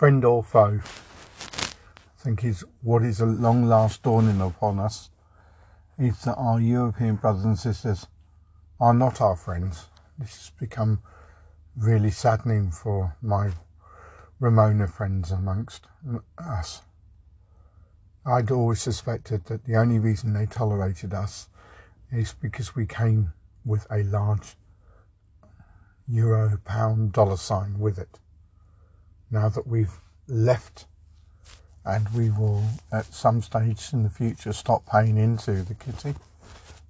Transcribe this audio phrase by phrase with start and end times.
[0.00, 5.10] friend or foe, I think is what is a long last dawning upon us
[5.98, 8.06] is that our European brothers and sisters
[8.80, 9.88] are not our friends.
[10.18, 11.02] This has become
[11.76, 13.50] really saddening for my
[14.40, 15.86] Remoaner friends amongst
[16.38, 16.80] us.
[18.24, 21.50] I'd always suspected that the only reason they tolerated us
[22.10, 23.34] is because we came
[23.66, 24.56] with a large
[26.08, 28.18] euro, pound, dollar sign with it.
[29.30, 30.86] Now that we've left
[31.84, 36.14] and we will at some stage in the future stop paying into the kitty.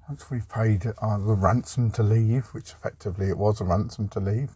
[0.08, 4.20] Once we've paid uh, the ransom to leave, which effectively it was a ransom to
[4.20, 4.50] leave,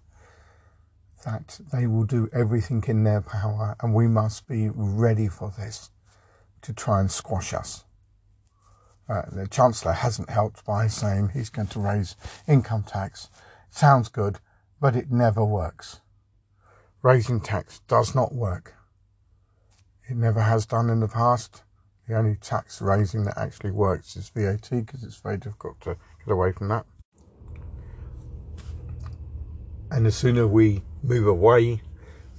[1.24, 5.90] that they will do everything in their power and we must be ready for this
[6.62, 7.84] to try and squash us.
[9.08, 12.16] Uh, the Chancellor hasn't helped by saying he's going to raise
[12.48, 13.28] income tax.
[13.70, 14.38] Sounds good,
[14.80, 16.00] but it never works.
[17.04, 18.76] Raising tax does not work.
[20.08, 21.62] It never has done in the past.
[22.08, 26.32] The only tax raising that actually works is VAT because it's very difficult to get
[26.32, 26.86] away from that.
[29.90, 31.82] And the sooner we move away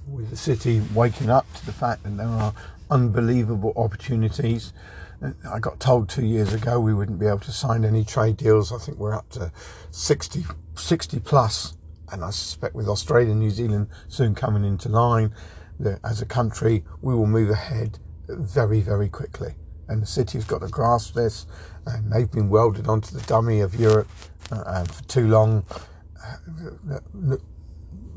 [0.08, 2.52] with the city waking up to the fact that there are
[2.90, 4.72] unbelievable opportunities.
[5.22, 8.36] Uh, I got told two years ago we wouldn't be able to sign any trade
[8.36, 8.72] deals.
[8.72, 9.52] I think we're up to
[9.92, 10.44] 60,
[10.74, 11.75] 60 plus,
[12.12, 15.34] and I suspect with Australia and New Zealand soon coming into line,
[15.80, 19.54] that as a country we will move ahead very, very quickly.
[19.88, 21.46] And the city's got to grasp this,
[21.86, 24.08] and they've been welded onto the dummy of Europe
[24.50, 25.64] uh, for too long.
[26.22, 26.36] Uh,
[27.14, 27.40] the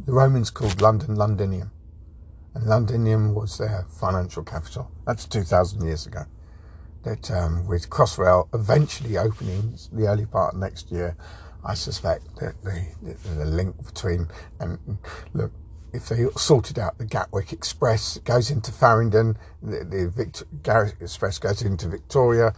[0.08, 1.72] Romans called London Londinium
[2.60, 4.92] and Londinium was their financial capital.
[5.06, 6.26] That's 2,000 years ago.
[7.04, 11.16] That um, with Crossrail eventually opening the early part of next year,
[11.64, 14.28] I suspect that the, the, the link between
[14.60, 14.98] and
[15.34, 15.52] look,
[15.92, 20.46] if they sorted out the Gatwick Express goes into Farringdon, the, the Victor,
[21.02, 22.54] Express goes into Victoria.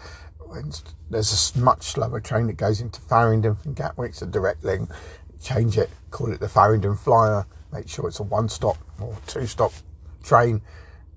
[1.09, 4.11] There's a much slower train that goes into Farringdon from Gatwick.
[4.11, 4.90] It's a direct link.
[5.41, 7.45] Change it, call it the Farringdon Flyer.
[7.72, 9.72] Make sure it's a one-stop or two-stop
[10.23, 10.61] train,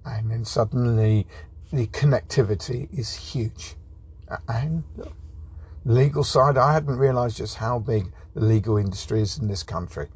[0.05, 1.27] and then suddenly
[1.73, 3.75] the connectivity is huge.
[4.49, 4.85] And
[5.85, 10.09] legal side, I hadn't realised just how big the legal industry is in this country.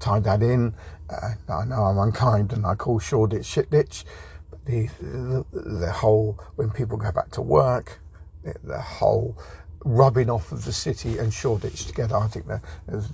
[0.00, 0.74] Tie that in.
[1.08, 4.04] Uh, I know I'm unkind and I call Shoreditch Shitditch,
[4.50, 8.00] but the, the, the whole when people go back to work,
[8.42, 9.38] the, the whole
[9.84, 12.16] rubbing off of the city and Shoreditch together.
[12.16, 12.62] I think that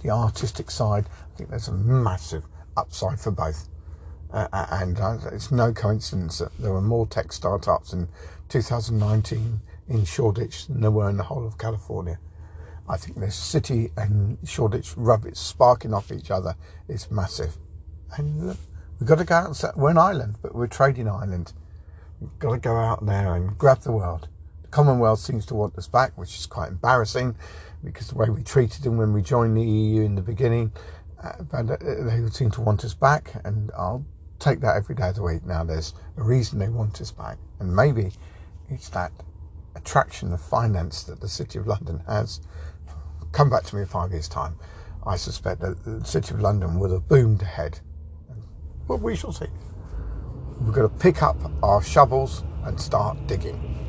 [0.03, 1.07] the artistic side.
[1.35, 2.45] I think there's a massive
[2.77, 3.69] upside for both.
[4.33, 8.09] Uh, and uh, it's no coincidence that there were more tech startups in
[8.49, 9.61] 2019
[9.91, 12.19] in Shoreditch than there were in the whole of California.
[12.89, 16.55] I think this city and Shoreditch rub it sparking off each other
[16.89, 17.59] is massive.
[18.17, 18.57] And look,
[18.99, 21.53] we've got to go out and we're an island, but we're a trading island.
[22.21, 24.29] We've got to go out there and grab the world.
[24.63, 27.37] The Commonwealth seems to want us back, which is quite embarrassing
[27.83, 30.73] because the way we treated them when we joined the EU in the beginning,
[31.23, 34.05] uh, but uh, they seem to want us back, and I'll
[34.39, 35.45] take that every day of the week.
[35.45, 38.13] Now there's a reason they want us back, and maybe
[38.69, 39.13] it's that
[39.75, 42.41] attraction of finance that the City of London has.
[43.33, 44.57] Come back to me in five years' time.
[45.07, 47.81] I suspect that the City of London will have boomed ahead.
[48.87, 49.47] But we shall see.
[50.61, 53.80] We've got to pick up our shovels and start digging.